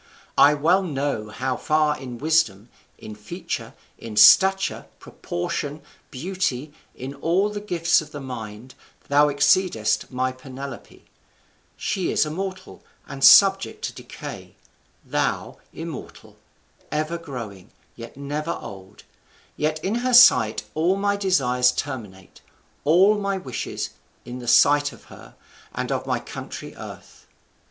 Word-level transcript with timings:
I 0.35 0.55
well 0.55 0.81
know 0.81 1.29
how 1.29 1.55
far 1.55 1.95
in 1.95 2.17
wisdom, 2.17 2.69
in 2.97 3.13
feature, 3.13 3.75
in 3.99 4.15
stature, 4.17 4.87
proportion, 4.97 5.83
beauty, 6.09 6.73
in 6.95 7.13
all 7.13 7.49
the 7.51 7.61
gifts 7.61 8.01
of 8.01 8.09
the 8.11 8.19
mind, 8.19 8.73
thou 9.09 9.27
exceedest 9.29 10.09
my 10.11 10.31
Penelope: 10.31 11.05
she 11.77 12.11
is 12.11 12.25
a 12.25 12.31
mortal, 12.31 12.83
and 13.07 13.23
subject 13.23 13.83
to 13.83 13.93
decay; 13.93 14.55
thou 15.05 15.59
immortal, 15.71 16.35
ever 16.91 17.19
growing, 17.19 17.69
yet 17.95 18.17
never 18.17 18.53
old; 18.59 19.03
yet 19.55 19.77
in 19.85 19.93
her 20.01 20.15
sight 20.15 20.63
all 20.73 20.95
my 20.95 21.15
desires 21.15 21.71
terminate, 21.71 22.41
all 22.85 23.19
my 23.19 23.37
wishes 23.37 23.91
in 24.25 24.39
the 24.39 24.47
sight 24.47 24.91
of 24.91 25.03
her, 25.13 25.35
and 25.75 25.91
of 25.91 26.07
my 26.07 26.17
country 26.19 26.73
earth. 26.75 27.27